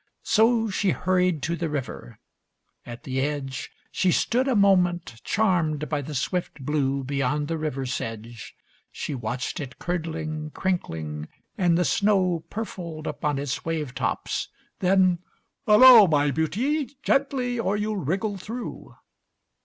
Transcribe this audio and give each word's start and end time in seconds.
So 0.23 0.67
She 0.71 0.89
hurried 0.89 1.43
to 1.43 1.55
the 1.55 1.69
river. 1.69 2.17
At 2.87 3.03
the 3.03 3.19
edge 3.21 3.69
She 3.91 4.11
stood 4.11 4.47
a 4.47 4.55
moment 4.55 5.21
charmed 5.23 5.87
by 5.89 6.01
the 6.01 6.15
swift 6.15 6.65
blue 6.65 7.03
Beyond 7.03 7.47
the 7.47 7.57
river 7.59 7.85
sedge. 7.85 8.55
She 8.91 9.13
watched 9.13 9.59
it 9.59 9.77
curdling, 9.77 10.49
crinkling, 10.55 11.27
and 11.55 11.77
the 11.77 11.85
snow 11.85 12.43
Purfled 12.49 13.05
upon 13.05 13.37
its 13.37 13.63
wave 13.63 13.93
tops. 13.93 14.47
Then, 14.79 15.19
"Hullo, 15.67 16.07
My 16.07 16.31
Beauty, 16.31 16.97
gently, 17.03 17.59
or 17.59 17.77
you'll 17.77 17.97
wriggle 17.97 18.37
through." 18.37 18.95